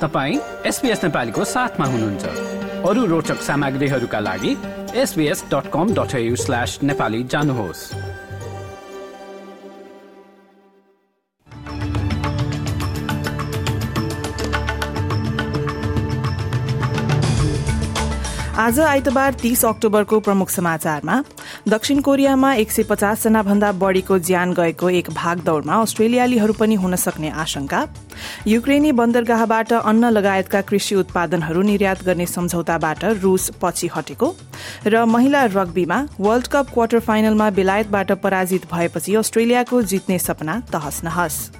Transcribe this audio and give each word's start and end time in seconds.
तपाईँ 0.00 0.38
एसपिएस 0.66 1.04
नेपालीको 1.04 1.44
साथमा 1.44 1.86
हुनुहुन्छ। 1.86 2.24
अरू 2.84 3.04
रोचक 3.06 3.40
सामग्रीहरूका 3.42 4.18
लागि 4.20 4.52
SBS 4.94 5.44
dot 5.52 5.70
com 5.72 5.94
dot 5.94 6.12
slash 6.36 6.78
Nepali 6.82 7.22
जानुहोस्। 7.24 7.82
आज 18.58 18.80
आइतबार 18.80 19.34
तीस 19.34 19.64
अक्टोबरको 19.64 20.20
प्रमुख 20.20 20.48
समाचारमा 20.50 21.22
दक्षिण 21.68 22.00
कोरियामा 22.00 22.52
एक 22.54 22.70
सय 22.70 22.82
पचासजना 22.82 23.42
भन्दा 23.42 23.70
बढ़ीको 23.74 24.18
ज्यान 24.18 24.52
गएको 24.54 24.90
एक 24.90 25.08
भागदौड़मा 25.10 25.80
अस्ट्रेलियालीहरू 25.82 26.52
पनि 26.52 26.74
हुन 26.74 26.94
सक्ने 26.96 27.30
आशंका। 27.42 27.82
युक्रेनी 28.46 28.92
बन्दरगाहबाट 28.92 29.72
अन्न 29.72 30.10
लगायतका 30.10 30.60
कृषि 30.62 30.94
उत्पादनहरू 30.94 31.62
निर्यात 31.62 32.04
गर्ने 32.04 32.26
सम्झौताबाट 32.26 33.04
रूस 33.18 33.50
पछि 33.62 33.90
हटेको 33.96 34.34
र 34.86 35.04
महिला 35.06 35.44
रग्बीमा 35.58 35.98
वर्ल्ड 36.20 36.46
कप 36.46 36.70
क्वार्टर 36.74 37.00
फाइनलमा 37.02 37.50
बेलायतबाट 37.58 38.12
पराजित 38.22 38.72
भएपछि 38.72 39.14
अस्ट्रेलियाको 39.16 39.82
जित्ने 39.82 40.18
सपना 40.20 40.60
तहस 40.72 41.04
नहस। 41.04 41.50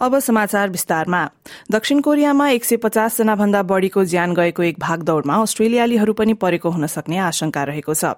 अब 0.00 0.18
समाचार 0.18 0.70
विस्तारमा। 0.70 1.28
दक्षिण 1.72 2.00
कोरियामा 2.00 2.48
एक 2.48 2.64
सय 2.64 2.76
पचासजना 2.76 3.34
भन्दा 3.34 3.62
बढ़ीको 3.62 4.04
ज्यान 4.04 4.34
गएको 4.34 4.62
एक 4.62 4.78
भागदौड़मा 4.78 5.34
अस्ट्रेलियालीहरू 5.36 6.12
पनि 6.12 6.34
परेको 6.34 6.70
हुन 6.70 6.86
सक्ने 6.86 7.18
आशंका 7.18 7.62
रहेको 7.64 7.94
छ। 7.94 8.14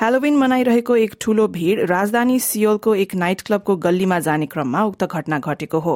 हेलोविन 0.00 0.36
मनाइरहेको 0.36 0.96
एक 0.96 1.14
ठूलो 1.20 1.46
भीड़ 1.48 1.86
राजधानी 1.86 2.38
सियोलको 2.38 2.94
एक 2.94 3.14
नाइट 3.14 3.40
क्लबको 3.42 3.76
गल्लीमा 3.78 4.18
जाने 4.20 4.46
क्रममा 4.46 4.82
उक्त 4.84 5.04
घटना 5.04 5.38
घटेको 5.38 5.78
हो। 5.78 5.94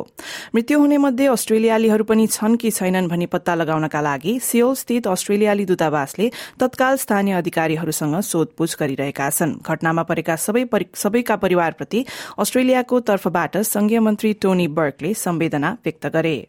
मृत्यु 0.55 0.79
हुने 0.79 0.99
मध्ये 0.99 1.27
अस्ट्रेलियालीहरू 1.27 2.05
पनि 2.05 2.27
छन् 2.29 2.57
कि 2.57 2.71
छैनन् 2.71 3.09
भनी 3.09 3.27
पत्ता 3.27 3.55
लगाउनका 3.55 4.01
लागि 4.01 4.39
सियोल 4.41 4.75
स्थित 4.75 5.07
अस्ट्रेलियाली 5.07 5.65
दूतावासले 5.67 6.31
तत्काल 6.61 6.97
स्थानीय 6.97 7.35
अधिकारीहरूसँग 7.35 8.21
सोधपूछ 8.23 8.77
गरिरहेका 8.81 9.29
छन्। 9.31 9.55
घटनामा 9.61 10.03
परेका 10.03 10.37
सबैका 10.37 11.37
परिवारप्रति 11.37 12.05
अस्ट्रेलियाको 12.39 13.01
तर्फबाट 13.03 13.57
संघीय 13.67 14.01
मन्त्री 14.01 14.33
टोनी 14.41 14.69
बर्कले 14.71 15.15
संवेदना 15.26 15.78
व्यक्त 15.86 16.06
गरे 16.14 16.48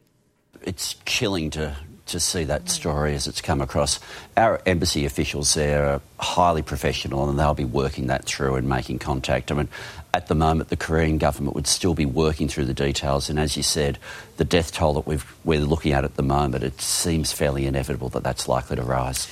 It's 0.64 0.94
chilling 1.04 1.50
to 1.50 1.74
to 2.06 2.20
see 2.20 2.44
that 2.44 2.68
story 2.68 3.14
as 3.14 3.26
it's 3.26 3.40
come 3.40 3.60
across. 3.60 3.98
Our 4.36 4.60
embassy 4.66 5.04
officials 5.06 5.54
there 5.54 5.86
are 5.86 6.00
highly 6.18 6.62
professional 6.62 7.28
and 7.28 7.38
they'll 7.38 7.54
be 7.54 7.64
working 7.64 8.06
that 8.08 8.24
through 8.24 8.56
and 8.56 8.68
making 8.68 8.98
contact. 8.98 9.50
I 9.50 9.54
mean, 9.54 9.68
at 10.14 10.26
the 10.28 10.34
moment, 10.34 10.68
the 10.68 10.76
Korean 10.76 11.18
government 11.18 11.54
would 11.54 11.66
still 11.66 11.94
be 11.94 12.04
working 12.04 12.48
through 12.48 12.66
the 12.66 12.74
details. 12.74 13.30
And 13.30 13.38
as 13.38 13.56
you 13.56 13.62
said, 13.62 13.98
the 14.36 14.44
death 14.44 14.72
toll 14.72 14.94
that 14.94 15.06
we've, 15.06 15.24
we're 15.44 15.60
looking 15.60 15.92
at 15.92 16.04
at 16.04 16.16
the 16.16 16.22
moment, 16.22 16.64
it 16.64 16.80
seems 16.80 17.32
fairly 17.32 17.66
inevitable 17.66 18.10
that 18.10 18.22
that's 18.22 18.46
likely 18.46 18.76
to 18.76 18.82
rise. 18.82 19.26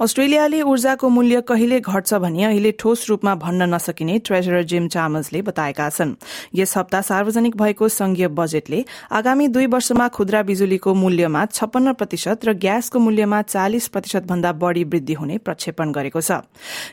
अस्ट्रेलियाले 0.00 0.60
ऊर्जाको 0.62 1.08
मूल्य 1.08 1.40
कहिले 1.42 1.80
घट्छ 1.80 2.14
भनी 2.16 2.44
अहिले 2.44 2.72
ठोस 2.78 3.08
रूपमा 3.08 3.34
भन्न 3.36 3.74
नसकिने 3.74 4.18
ट्रेजरर 4.18 4.62
जिम 4.64 4.88
चामल्सले 4.88 5.42
बताएका 5.42 5.88
छन्। 5.90 6.14
यस 6.54 6.76
हप्ता 6.76 7.00
सार्वजनिक 7.02 7.56
भएको 7.56 7.88
संघीय 7.88 8.28
बजेटले 8.30 8.84
आगामी 9.12 9.48
दुई 9.48 9.66
वर्षमा 9.66 10.08
खुद्रा 10.08 10.42
बिजुलीको 10.42 10.94
मूल्यमा 10.94 11.44
छप्पन्न 11.48 11.92
प्रतिशत 11.94 12.44
र 12.44 12.52
ग्यासको 12.56 12.98
मूल्यमा 12.98 13.42
चालिस 13.44 13.88
प्रतिशत 13.88 14.26
भन्दा 14.26 14.52
बढ़ी 14.54 14.84
वृद्धि 14.86 15.14
हुने 15.14 15.38
प्रक्षेपण 15.38 15.92
गरेको 15.92 16.20
छ। 16.20 16.40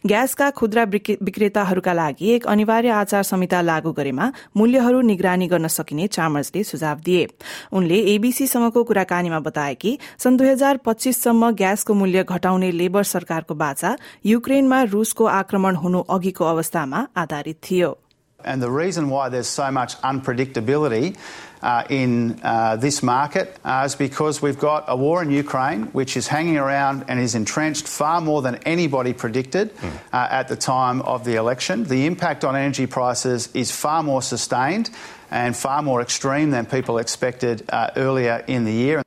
ग्यासका 0.06 0.50
खुद्रा 0.52 0.84
विक्रेताहरूका 0.84 1.94
लागि 1.94 2.30
एक 2.32 2.48
अनिवार्य 2.48 2.90
आचार 2.94 3.24
संहिता 3.24 3.62
लागू 3.62 3.92
गरेमा 3.92 4.32
मूल्यहरू 4.58 5.02
निगरानी 5.04 5.48
गर्न 5.48 5.68
सकिने 5.68 6.08
चामर्सले 6.10 6.64
सुझाव 6.64 7.00
दिए। 7.06 7.28
उनले 7.72 7.98
एबीसीसँगको 8.14 8.84
कुराकानीमा 8.84 9.40
बताए 9.42 9.76
कि 9.76 9.98
सन् 10.20 10.38
दुई 10.38 10.48
हजार 10.50 10.78
पच्चीससम्म 10.86 11.52
ग्यासको 11.54 11.94
मूल्य 11.94 12.24
घटाउने 12.24 12.63
लेबर 12.63 13.03
सरकारको 13.03 13.55
बाचा 13.55 13.97
युक्रेनमा 14.27 14.83
रूसको 14.93 15.25
आक्रमण 15.25 15.75
हुनु 15.77 16.03
अघिको 16.11 16.45
अवस्थामा 16.45 17.07
आधारित 17.17 17.57
थियो 17.71 17.97
And 18.45 18.63
the 18.63 18.71
reason 18.71 19.11
why 19.11 19.29
there's 19.29 19.49
so 19.49 19.73
much 19.73 19.97
unpredictability 20.03 21.17
uh, 21.61 21.83
in 21.91 22.39
uh, 22.45 22.77
this 22.77 23.03
market 23.03 23.59
uh, 23.65 23.83
is 23.85 23.97
because 23.97 24.41
we've 24.41 24.61
got 24.61 24.85
a 24.87 24.97
war 24.97 25.23
in 25.23 25.31
Ukraine 25.31 25.87
which 25.87 26.17
is 26.17 26.29
hanging 26.29 26.57
around 26.57 27.05
and 27.09 27.19
is 27.19 27.35
entrenched 27.35 27.89
far 27.89 28.21
more 28.21 28.41
than 28.43 28.55
anybody 28.65 29.13
predicted 29.13 29.75
mm. 29.75 29.91
at 30.13 30.47
the 30.47 30.55
time 30.55 31.03
of 31.03 31.25
the 31.25 31.35
election. 31.35 31.85
The 31.85 32.07
impact 32.07 32.45
on 32.45 32.55
energy 32.55 32.87
prices 32.87 33.49
is 33.55 33.73
far 33.73 34.05
more 34.05 34.23
sustained 34.23 34.91
and 35.33 35.57
far 35.57 35.83
more 35.83 36.01
extreme 36.01 36.53
than 36.53 36.65
people 36.65 36.99
expected 36.99 37.69
earlier 37.97 38.45
in 38.47 38.65
the 38.65 38.73
year. 38.73 39.03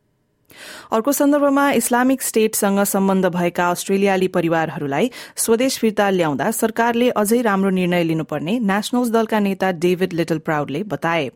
अर्को 0.93 1.13
सन्दर्भमा 1.13 1.71
Islamic 1.73 2.23
स्टेटसँग 2.23 2.83
सम्बन्ध 2.85 3.27
भएका 3.27 3.69
अस्ट्रेलियाली 3.71 4.29
परिवारहरूलाई 4.29 5.11
स्वदेश 5.37 5.79
फिर्ता 5.79 6.09
ल्याउँदा 6.11 6.51
सरकारले 6.51 7.09
अझै 7.11 7.41
राम्रो 7.43 7.71
निर्णय 7.71 8.03
लिनुपर्ने 8.05 8.59
नेशनल्स 8.63 9.11
दलका 9.11 9.39
नेता 9.39 9.71
डेभिड 9.73 10.13
लिटल 10.13 10.39
प्राउडले 10.39 10.83
बताए। 10.85 11.31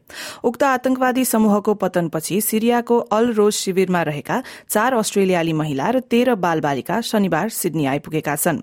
उक्त 0.44 0.62
आतंकवादी 0.62 1.24
समूहको 1.24 1.74
पतनपछि 1.74 2.40
सिरियाको 2.40 2.98
अल 3.10 3.32
रोज 3.32 3.52
शिविरमा 3.54 4.02
रहेका 4.02 4.42
चार 4.70 4.94
अस्ट्रेलियाली 4.94 5.52
महिला 5.52 5.90
र 5.90 6.00
तेह्र 6.00 6.34
बाल 6.36 6.60
बालिका 6.60 7.00
शनिबार 7.00 7.48
सिडनी 7.50 7.86
आइपुगेका 7.86 8.36
छन्। 8.36 8.60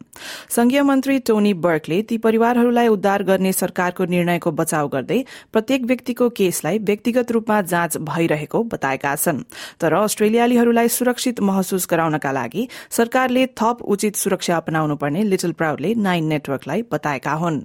संघीय 0.50 0.82
मन्त्री 0.84 1.20
टोनी 1.20 1.54
बर्कले 1.60 2.02
ती 2.02 2.18
परिवारहरूलाई 2.18 2.88
उद्धार 2.88 3.24
गर्ने 3.24 3.52
सरकारको 3.54 4.06
निर्णयको 4.06 4.52
बचाव 4.54 4.88
गर्दै 4.88 5.24
प्रत्येक 5.54 5.86
व्यक्तिको 5.86 6.30
केसलाई 6.30 6.78
व्यक्तिगत 6.80 7.32
रूपमा 7.32 7.62
जाँच 7.64 7.98
भइरहेको 8.08 8.64
बताएका 8.64 9.16
छन्। 9.18 9.44
तर 9.82 9.94
अस्ट्रेलियालीहरूलाई 9.94 10.76
उनीहरूलाई 10.77 10.89
सुरक्षित 10.93 11.41
महसुस 11.49 11.87
गराउनका 11.91 12.31
लागि 12.33 12.69
सरकारले 12.93 13.47
थप 13.61 13.79
उचित 13.93 14.17
सुरक्षा 14.23 14.57
अपनाउनु 14.57 14.97
पर्ने 15.03 15.23
लिटल 15.25 15.53
प्राउडले 15.61 15.93
नाइन 16.07 16.25
नेटवर्कलाई 16.33 16.83
बताएका 16.93 17.33
हुन् 17.45 17.63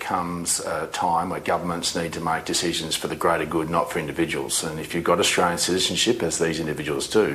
comes 0.00 0.52
a 0.74 0.76
time 0.98 1.32
where 1.32 1.42
governments 1.46 1.90
need 1.94 2.14
to 2.14 2.20
make 2.26 2.46
decisions 2.50 2.96
for 3.00 3.08
the 3.08 3.18
greater 3.24 3.48
good, 3.54 3.72
not 3.74 3.90
for 3.92 3.98
individuals. 4.02 4.60
And 4.68 4.80
if 4.84 4.94
you've 4.94 5.08
got 5.08 5.20
Australian 5.24 5.58
citizenship, 5.64 6.22
as 6.28 6.38
these 6.38 6.62
individuals 6.62 7.08
do, 7.16 7.26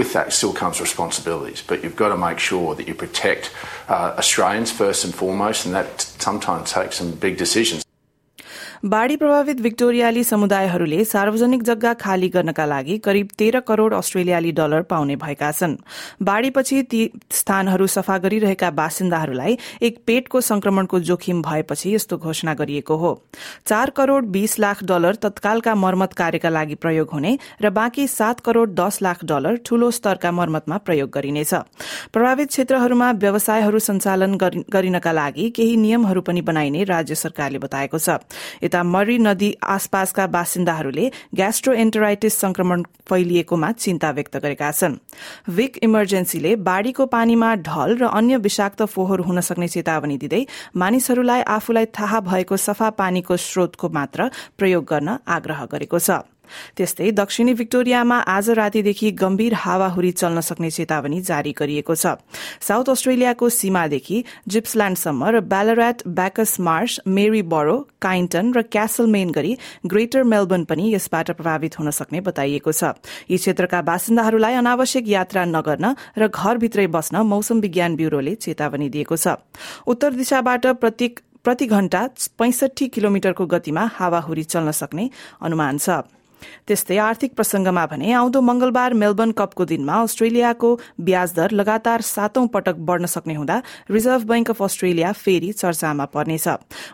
with 0.00 0.12
that 0.12 0.34
still 0.40 0.52
comes 0.52 0.82
responsibilities. 0.82 1.62
But 1.70 1.82
you've 1.82 1.96
got 2.02 2.10
to 2.10 2.18
make 2.26 2.44
sure 2.50 2.74
that 2.74 2.86
you 2.92 2.94
protect 3.04 3.50
uh, 3.88 4.12
Australians 4.24 4.76
first 4.82 5.08
and 5.08 5.14
foremost, 5.22 5.64
and 5.64 5.74
that 5.80 6.06
sometimes 6.28 6.76
takes 6.76 7.02
some 7.04 7.12
big 7.26 7.38
decisions. 7.46 7.87
बाढ़ी 8.85 9.15
प्रभावित 9.17 9.61
विक्टोरियाली 9.61 10.23
समुदायहरूले 10.23 11.03
सार्वजनिक 11.05 11.63
जग्गा 11.63 11.93
खाली 11.93 12.27
गर्नका 12.29 12.65
लागि 12.65 12.97
करिब 12.97 13.29
तेह्र 13.37 13.59
करोड़ 13.59 13.93
अस्ट्रेलियाली 13.93 14.51
डलर 14.51 14.81
पाउने 14.81 15.15
भएका 15.15 15.51
छन्। 15.51 15.75
बाढ़ीपछि 16.23 16.81
ती 16.83 17.01
स्थानहरू 17.31 17.87
सफा 17.87 18.17
गरिरहेका 18.17 18.69
बासिन्दाहरूलाई 18.71 19.57
एक 19.81 19.97
पेटको 20.07 20.41
संक्रमणको 20.41 20.99
जोखिम 20.99 21.41
भएपछि 21.41 21.93
यस्तो 21.95 22.17
घोषणा 22.17 22.53
गरिएको 22.53 22.95
हो। 22.95 23.11
चार 23.67 23.89
करोड़ 23.89 24.23
बीस 24.27 24.57
लाख 24.59 24.83
डलर 24.83 25.15
तत्कालका 25.17 25.75
मर्मत 25.75 26.13
कार्यका 26.13 26.49
लागि 26.49 26.75
प्रयोग 26.75 27.09
हुने 27.11 27.37
र 27.61 27.69
बाँकी 27.71 28.07
सात 28.07 28.39
करोड़ 28.39 28.69
दस 28.69 29.01
लाख 29.01 29.25
डलर 29.25 29.59
ठूलो 29.65 29.91
स्तरका 29.91 30.31
मर्मतमा 30.31 30.77
प्रयोग 30.79 31.09
गरिनेछ। 31.09 31.53
प्रभावित 32.13 32.47
क्षेत्रहरूमा 32.47 33.11
व्यवसायहरू 33.11 33.79
सञ्चालन 33.81 34.37
गरिनका 34.39 35.11
लागि 35.11 35.49
केही 35.49 35.75
नियमहरू 35.77 36.21
पनि 36.21 36.41
बनाइने 36.41 36.83
राज्य 36.85 37.15
सरकारले 37.17 37.59
बताएको 37.59 37.99
छ। 37.99 38.19
यता 38.69 38.83
मरी 38.85 39.17
नदी 39.19 39.49
आसपासका 39.67 40.25
बासिन्दाहरूले 40.29 41.05
ग्यास्ट्रो 41.35 41.73
एन्टराइटिस 41.75 42.33
संक्रमण 42.39 42.83
फैलिएकोमा 43.09 43.71
चिन्ता 43.73 44.09
व्यक्त 44.11 44.37
गरेका 44.37 44.71
छन्। 44.71 44.97
विक 45.49 45.77
इमर्जेन्सीले 45.83 46.55
बाढ़ीको 46.61 47.05
पानीमा 47.09 47.49
ढल 47.65 47.97
र 47.97 48.13
अन्य 48.13 48.37
विषाक्त 48.37 48.83
फोहोर 48.85 49.19
हुन 49.25 49.41
सक्ने 49.41 49.67
चेतावनी 49.67 50.17
दिँदै 50.17 50.45
मानिसहरूलाई 50.77 51.41
आफूलाई 51.49 51.85
थाहा 51.97 52.19
भएको 52.21 52.57
सफा 52.59 52.89
पानीको 52.93 53.37
स्रोतको 53.39 53.89
मात्र 53.89 54.29
प्रयोग 54.57 54.83
गर्न 54.85 55.17
आग्रह 55.27 55.65
गरेको 55.65 55.99
छ। 55.99 56.21
त्यस्तै 56.77 57.11
दक्षिणी 57.11 57.53
विक्टोरियामा 57.53 58.17
आज 58.27 58.49
रातिदेखि 58.59 59.11
गम्भीर 59.11 59.53
हावाहुरी 59.53 60.11
चल्न 60.11 60.39
सक्ने 60.39 60.69
चेतावनी 60.69 61.21
जारी 61.21 61.51
गरिएको 61.51 61.95
छ। 61.95 62.17
साउथ 62.61 62.89
अस्ट्रेलियाको 62.89 63.49
सीमादेखि 63.49 64.23
जिप्सल्याण्डसम्म 64.47 65.21
र 65.29 65.39
ब्यालराट 65.45 65.97
ब्याकस 66.09 66.59
मार्श 66.59 66.99
मेरी 67.07 67.41
बरो 67.47 67.77
काइन्टन 68.01 68.53
र 68.53 68.61
क्यासलमेन 68.67 69.31
गरी 69.31 69.53
ग्रेटर 69.85 70.23
मेलबर्न 70.23 70.63
पनि 70.65 70.93
यसबाट 70.93 71.31
प्रभावित 71.31 71.79
हुन 71.79 71.89
सक्ने 71.91 72.19
बताइएको 72.21 72.71
छ। 72.71 72.95
यी 73.29 73.37
क्षेत्रका 73.37 73.81
बासिन्दाहरूलाई 73.81 74.53
अनावश्यक 74.55 75.07
यात्रा 75.07 75.45
नगर्न 75.47 75.85
र 76.17 76.27
घरभित्रै 76.27 76.87
बस्न 76.87 77.25
मौसम 77.25 77.59
विज्ञान 77.59 77.95
ब्यूरोले 77.95 78.35
चेतावनी 78.35 78.89
दिएको 78.89 79.15
छ। 79.15 79.39
उत्तर 79.87 80.13
दिशाबाट 80.13 80.65
प्रति 81.39 81.65
घण्टा 81.65 82.01
पैंसठी 82.37 82.87
किलोमिटरको 82.87 83.45
गतिमा 83.45 83.83
हावाहुरी 83.95 84.43
चल्न 84.43 84.71
सक्ने 84.71 85.09
अनुमान 85.41 85.77
छ। 85.77 85.89
त्यस्तै 86.67 86.97
आर्थिक 86.99 87.33
प्रसंगमा 87.35 87.85
भने 87.85 88.11
आउँदो 88.13 88.41
मंगलबार 88.41 88.93
मेलबर्न 88.95 89.31
कपको 89.33 89.65
दिनमा 89.65 90.01
अस्ट्रेलियाको 90.03 90.69
ब्याज 91.01 91.33
दर 91.35 91.51
लगातार 91.51 92.01
सातौं 92.03 92.45
पटक 92.49 92.75
बढ़न 92.87 93.05
सक्ने 93.07 93.33
हुँदा 93.35 93.61
रिजर्भ 93.91 94.23
बैंक 94.25 94.49
अफ 94.49 94.61
अस्ट्रेलिया 94.63 95.11
फेरि 95.15 95.51
चर्चामा 95.53 96.05
पर्नेछ। 96.13 96.47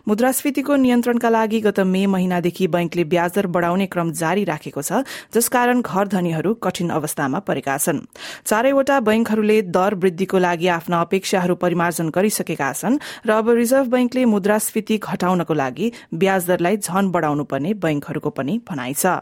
मुद्रास्फीतिको 0.08 0.76
नियन्त्रणका 0.76 1.28
लागि 1.30 1.60
गत 1.60 1.80
मे 1.86 2.06
महिनादेखि 2.06 2.66
बैंकले 2.68 3.04
ब्याज 3.06 3.32
दर 3.34 3.46
बढ़ाउने 3.48 3.86
क्रम 3.86 4.12
जारी 4.14 4.44
राखेको 4.44 4.82
छ 4.82 5.02
जसकारण 5.34 5.80
घर 5.82 6.08
धनीहरू 6.08 6.54
कठिन 6.62 6.90
अवस्थामा 6.90 7.38
परेका 7.46 7.76
छन्। 7.78 8.00
चारैवटा 8.46 9.00
बैंकहरूले 9.00 9.60
दर 9.70 9.94
वृद्धिको 9.96 10.38
लागि 10.38 10.66
आफ्ना 10.76 11.00
अपेक्षाहरू 11.00 11.54
परिमार्जन 11.56 12.08
गरिसकेका 12.10 12.72
छन् 12.74 12.98
र 13.26 13.30
अब 13.32 13.50
रिजर्भ 13.58 13.86
बैंकले 13.90 14.24
मुद्रास्फीति 14.26 14.98
घटाउनको 14.98 15.54
लागि 15.54 15.92
ब्याज 16.14 16.46
दरलाई 16.46 16.76
झन 16.78 17.10
बढ़ाउनु 17.10 17.44
पर्ने 17.44 17.74
बैंकहरूको 17.76 18.30
पनि 18.30 18.60
भनाइ 18.68 18.94
छ। 18.94 19.20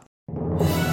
Thank 0.57 0.79
you. 0.79 0.84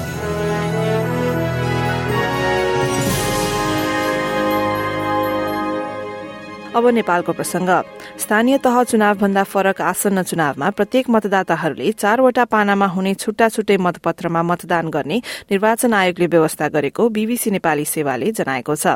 अब 6.71 6.87
नेपालको 6.87 7.31
प्रसंग। 7.33 7.69
स्थानीय 8.15 8.57
तह 8.63 8.83
चुनावभन्दा 8.83 9.43
फरक 9.43 9.81
आसन्न 9.81 10.21
चुनावमा 10.23 10.69
प्रत्येक 10.71 11.09
मतदाताहरूले 11.09 11.91
चारवटा 11.91 12.43
पानामा 12.47 12.85
हुने 12.87 13.13
छुट्टा 13.13 13.47
छुट्टै 13.49 13.77
मतपत्रमा 13.77 14.41
मतदान 14.41 14.89
गर्ने 14.89 15.17
निर्वाचन 15.51 15.93
आयोगले 15.93 16.27
व्यवस्था 16.27 16.67
गरेको 16.71 17.07
बीबीसी 17.09 17.51
नेपाली 17.51 17.85
सेवाले 17.85 18.31
जनाएको 18.31 18.75
छ। 18.75 18.95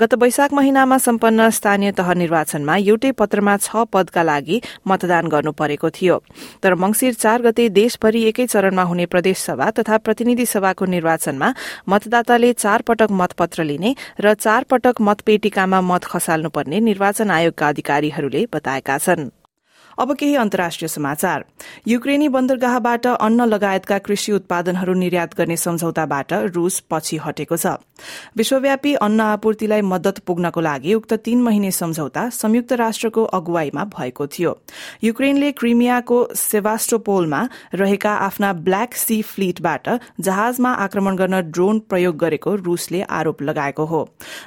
गत 0.00 0.14
वैशाख 0.16 0.52
महिनामा 0.52 0.98
सम्पन्न 0.98 1.48
स्थानीय 1.50 1.92
तह 1.92 2.08
निर्वाचनमा 2.14 2.76
एउटै 2.88 3.12
पत्रमा 3.12 3.56
छ 3.58 3.84
पदका 3.92 4.22
लागि 4.24 4.60
मतदान 4.88 5.28
गर्नु 5.28 5.52
परेको 5.52 5.90
थियो। 5.92 6.16
तर 6.62 6.74
मंगिर 6.74 7.14
चार 7.14 7.42
गते 7.42 7.68
देशभरि 7.68 8.24
एकै 8.32 8.46
चरणमा 8.46 8.82
हुने 8.88 9.06
प्रदेश 9.12 9.38
सभा 9.44 9.70
तथा 9.76 9.98
प्रतिनिधि 10.08 10.46
सभाको 10.46 10.84
निर्वाचनमा 10.88 11.52
मतदाताले 11.84 12.52
चार 12.54 12.88
पटक 12.88 13.12
मतपत्र 13.12 13.64
लिने 13.64 13.94
र 14.24 14.34
चार 14.40 14.64
पटक 14.64 15.04
मतपेटिकामा 15.04 15.80
मत 15.84 16.04
खसाल्नुपर्ने 16.08 16.80
निर्वाचन 16.80 17.08
निर्वाचन 17.10 17.30
आयोगका 17.30 17.68
अधिकारीहरूले 17.68 18.46
बताएका 18.54 18.96
छन्। 18.98 19.39
अब 20.00 20.12
केही 20.14 20.34
अन्तर्राष्ट्रिय 20.34 20.88
समाचार। 20.88 21.44
युक्रेनी 21.88 22.28
बन्दरगाहबाट 22.28 23.06
अन्न 23.06 23.44
लगायतका 23.44 23.98
कृषि 23.98 24.32
उत्पादनहरू 24.32 24.92
निर्यात 24.94 25.34
गर्ने 25.38 25.56
सम्झौताबाट 25.56 26.32
रूस 26.56 26.78
पछि 26.90 27.16
हटेको 27.16 27.56
छ। 27.56 27.76
विश्वव्यापी 28.36 28.94
अन्न 28.96 29.20
आपूर्तिलाई 29.20 29.80
मदत 29.84 30.18
पुग्नको 30.26 30.60
लागि 30.60 30.94
उक्त 30.94 31.12
तीन 31.20 31.42
महिने 31.42 31.70
सम्झौता 31.70 32.28
संयुक्त 32.32 32.72
राष्ट्रको 32.72 33.24
अगुवाईमा 33.30 33.84
भएको 33.92 34.26
थियो। 34.26 34.56
युक्रेनले 35.04 35.50
क्रिमियाको 35.52 36.18
सेवास्टोपोलमा 36.34 37.42
रहेका 37.74 38.14
आफ्ना 38.20 38.52
ब्ल्याक 38.62 38.94
सी 38.94 39.20
फ्लीटबाट 39.22 39.88
जहाजमा 40.20 40.72
आक्रमण 40.86 41.16
गर्न 41.16 41.40
ड्रोन 41.50 41.78
प्रयोग 41.90 42.16
गरेको 42.16 42.54
रूसले 42.64 43.02
आरोप 43.02 43.42
लगाएको 43.42 43.84
हो। 43.84 44.02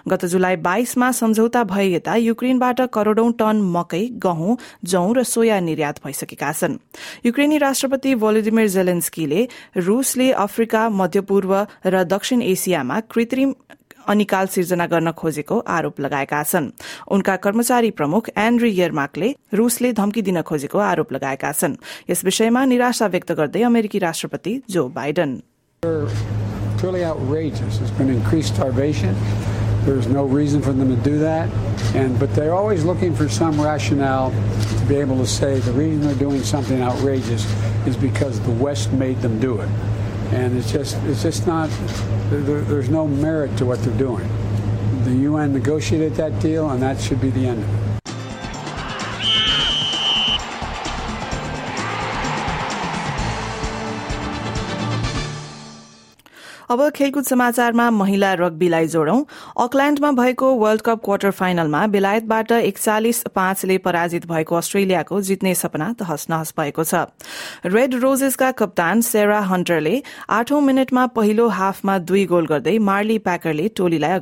गत 0.09 0.25
जुलाई 0.25 0.55
बाइसमा 0.65 1.11
सम्झौता 1.11 1.63
भए 1.63 1.87
यता 1.93 2.15
युक्रेनबाट 2.25 2.81
करोड़ौं 2.93 3.31
टन 3.37 3.61
मकै 3.77 4.03
गहुँ 4.17 4.57
जौं 4.83 5.13
र 5.13 5.23
सोया 5.43 5.59
निर्यात 5.59 5.99
भइसकेका 6.03 6.51
छन्। 6.55 6.79
युक्रेनी 7.25 7.57
राष्ट्रपति 7.59 8.15
भोलोदिमिर 8.15 8.67
जेलेन्स्कीले 8.71 9.41
रूसले 9.77 10.31
अफ्रिका 10.31 10.81
मध्यपूर्व 10.89 11.51
र 11.83 12.03
दक्षिण 12.07 12.41
एसियामा 12.41 12.99
कृत्रिम 13.11 13.53
अनिकाल 14.07 14.47
सिर्जना 14.47 14.85
गर्न 14.87 15.11
खोजेको 15.11 15.59
आरोप 15.67 15.99
लगाएका 15.99 16.43
छन्। 16.43 16.71
उनका 17.11 17.35
कर्मचारी 17.43 17.91
प्रमुख 17.91 18.29
एन्ड्री 18.39 18.71
यर्माकले 18.79 19.35
रूसले 19.53 19.91
धम्की 19.99 20.21
दिन 20.23 20.41
खोजेको 20.47 20.79
आरोप 20.79 21.11
लगाएका 21.11 21.51
छन्। 21.51 21.75
यस 22.07 22.23
विषयमा 22.23 22.63
निराशा 22.63 23.07
व्यक्त 23.11 23.31
गर्दै 23.35 23.61
अमेरिकी 23.67 23.99
राष्ट्रपति 23.99 24.53
Joe 24.69 24.87
Biden. 24.95 25.41
There's 29.85 30.07
no 30.07 30.21
reason 30.23 30.61
for 30.61 30.71
them 30.71 30.91
to 30.91 30.97
do 31.05 31.17
that. 31.19 31.72
And 31.93 32.17
but 32.19 32.33
they're 32.33 32.55
always 32.55 32.83
looking 32.83 33.15
for 33.15 33.29
some 33.29 33.61
rationale 33.61 34.31
to 34.31 34.85
be 34.85 34.95
able 34.95 35.17
to 35.17 35.27
say 35.27 35.59
the 35.59 35.71
reason 35.73 36.01
they're 36.01 36.15
doing 36.15 36.41
something 36.41 36.81
outrageous 36.81 37.45
is 37.85 37.95
because 37.95 38.39
the 38.41 38.51
West 38.51 38.91
made 38.93 39.21
them 39.21 39.39
do 39.39 39.59
it. 39.59 39.69
And 40.31 40.57
it's 40.57 40.71
just 40.71 40.97
it's 41.03 41.21
just 41.21 41.45
not 41.45 41.69
there, 42.29 42.61
there's 42.61 42.89
no 42.89 43.07
merit 43.07 43.55
to 43.57 43.65
what 43.65 43.79
they're 43.83 43.97
doing. 43.97 44.27
The 45.03 45.13
UN 45.29 45.53
negotiated 45.53 46.15
that 46.15 46.39
deal, 46.39 46.71
and 46.71 46.81
that 46.81 46.99
should 46.99 47.21
be 47.21 47.29
the 47.29 47.45
end 47.45 47.63
of 47.63 47.69
it. 47.69 47.92
अब 56.69 56.89
खेलकुद 56.89 57.23
समाचारमा 57.23 57.89
महिला 57.91 58.33
रग्बीलाई 58.33 58.87
जोडौं। 58.87 59.23
अकल्याण्डमा 59.63 60.11
भएको 60.13 60.53
world 60.55 60.81
cup 60.81 61.01
quarter 61.05 61.31
फाइनलमा 61.31 61.85
बेलायतबाट 61.87 62.51
एकचालिस 62.51 63.23
पाँचले 63.35 63.77
पराजित 63.79 64.25
भएको 64.27 64.55
अस्ट्रेलियाको 64.55 65.21
जित्ने 65.21 65.53
सपना 65.55 65.91
तहस 65.99 66.27
नहस 66.29 66.53
भएको 66.57 66.83
छ। 66.83 67.05
रेड 67.65 67.95
रोजेसका 67.95 68.51
कप्तान 68.53 69.01
सेरा 69.03 69.39
हन्टरले 69.49 70.01
आठौं 70.29 70.61
मिनटमा 70.61 71.05
पहिलो 71.15 71.47
हाफमा 71.49 71.97
दुई 72.01 72.25
गोल 72.25 72.45
गर्दै 72.47 72.77
मार्ली 72.81 73.17
प्याकरले 73.19 73.67
टोलीलाई 73.77 74.19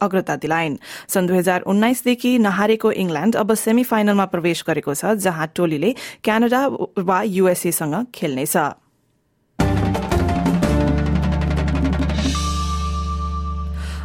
अग्रता 0.00 0.36
दिलाइन्। 0.36 0.78
सन् 1.08 1.26
दुई 1.26 1.36
हजार 1.36 1.60
उन्नाइसदेखि 1.66 2.38
नहारेको 2.38 2.90
इंग्ल्याण्ड 2.92 3.36
अब 3.36 3.54
सेमी 3.56 3.84
फाइनलमा 3.84 4.24
प्रवेश 4.26 4.64
गरेको 4.66 4.94
छ 4.94 5.14
जहाँ 5.20 5.52
टोलीले 5.56 5.94
क्यानाडा 6.24 6.66
वा 6.98 7.22
यूएसएसँग 7.22 8.04
खेल्नेछ। 8.14 8.56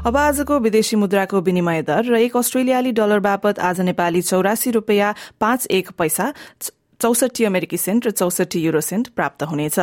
अब 0.02 0.16
आजको 0.18 0.58
विदेशी 0.60 0.96
मुद्राको 0.98 1.40
विनिमय 1.42 1.82
दर 1.86 2.06
र 2.10 2.18
एक 2.18 2.38
अस्ट्रेलियाली 2.38 2.92
डलर 2.98 3.20
बापत 3.22 3.60
आज 3.62 3.82
नेपाली 3.86 4.22
चौरासी 4.22 4.72
रूपियाँ 4.72 5.14
पाँच 5.40 5.68
एक 5.70 5.92
पैसा 5.94 6.34
चौसठी 7.02 7.46
अमेरिकी 7.46 7.78
सेन्ट 7.78 8.08
र 8.08 8.12
चौसठी 8.12 8.60
युरो 8.62 8.82
सेन्ट 8.82 9.14
प्राप्त 9.14 9.44
हुनेछ। 9.46 9.78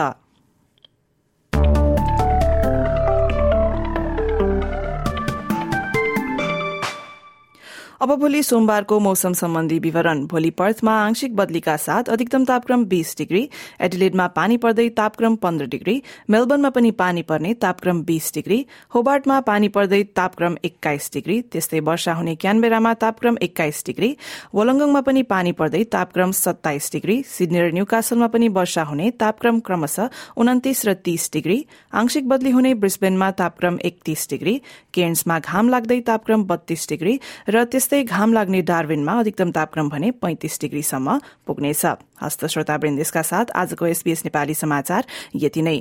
अब 8.01 8.13
भोलि 8.15 8.43
सोमबारको 8.43 8.99
मौसम 9.01 9.33
सम्बन्धी 9.33 9.79
विवरण। 9.79 10.21
भोलि 10.27 10.51
पर्थमा 10.59 10.93
आंशिक 10.97 11.35
बदलीका 11.37 11.77
साथ 11.77 12.09
अधिकतम 12.09 12.45
तापक्रम 12.45 12.85
बीस 12.85 13.15
डिग्री 13.19 13.41
एडिलेडमा 13.83 14.27
पानी 14.37 14.57
पर्दै 14.57 14.89
तापक्रम 14.99 15.37
पन्ध्र 15.37 15.67
डिग्री 15.67 15.95
मेलबर्नमा 16.31 16.71
पनि 16.71 16.91
पानी 17.01 17.23
पर्ने 17.31 17.55
तापक्रम 17.55 18.03
बीस 18.03 18.31
डिग्री 18.35 18.59
होबार्टमा 18.95 19.39
पानी 19.49 19.69
पर्दै 19.77 20.03
तापक्रम 20.17 20.57
एक्काइस 20.65 21.11
डिग्री 21.15 21.41
त्यस्तै 21.53 21.81
वर्षा 21.89 22.15
हुने 22.15 22.35
क्यानबेरामा 22.37 22.93
तापक्रम 22.97 23.39
एक्काइस 23.43 23.83
डिग्री 23.87 24.15
वलङ्गङमा 24.55 25.01
पनि 25.01 25.23
पानी 25.35 25.53
पर्दै 25.59 25.83
तापक्रम 25.91 26.31
सत्ताइस 26.43 26.91
डिग्री 26.93 27.19
सिडनी 27.33 27.61
र 27.61 27.73
न्यूकासलमा 27.73 28.31
पनि 28.37 28.49
वर्षा 28.61 28.83
हुने 28.93 29.11
तापक्रम 29.25 29.61
क्रमशः 29.67 30.09
उन्तिस 30.39 30.85
र 30.87 30.95
तीस 31.03 31.29
डिग्री 31.33 31.59
आंशिक 31.97 32.29
बदली 32.29 32.55
हुने 32.61 32.75
ब्रिस्बेनमा 32.87 33.31
तापक्रम 33.43 33.83
एकतीस 33.93 34.27
डिग्री 34.31 34.57
केन्समा 34.95 35.39
घाम 35.41 35.69
लाग्दै 35.69 36.01
तापक्रम 36.07 36.45
बत्तीस 36.47 36.89
डिग्री 36.89 37.19
र 37.51 37.67
त्यस्तै 37.89 38.05
घाम 38.05 38.33
लाग्ने 38.33 38.61
डार्विनमा 38.69 39.13
अधिकतम 39.19 39.51
तापक्रम 39.51 39.89
भने 39.89 40.11
पैंतिस 40.21 40.61
डिग्रीसम्म 40.61 41.09
पुग्नेछ। 41.49 41.85
हस्त 42.21 42.45
श्रोता 42.47 42.77
वृन्देशका 42.77 43.23
साथ 43.25 43.57
आजको 43.57 43.87
एसबीएस 43.87 44.25
नेपाली 44.25 44.55
समाचार 44.55 45.05
यति 45.35 45.63
नै। 45.63 45.79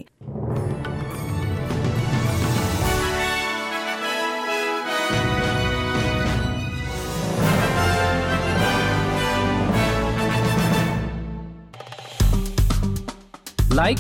लाइक 13.76 14.00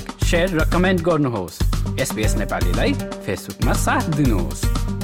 र 0.56 0.70
कमेन्ट 0.72 1.02
गर्नुहोस्। 1.04 1.60
एसपिएस 2.00 2.36
नेपालीलाई 2.38 2.94
फेसबुकमा 3.26 3.74
साथ 3.84 4.16
दिनुहोस्। 4.16 4.97